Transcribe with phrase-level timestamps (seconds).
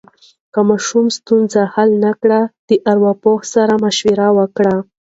[0.53, 4.77] که ماشوم ستونزه حل نه کړي، د ارواپوه سره مشوره وکړئ.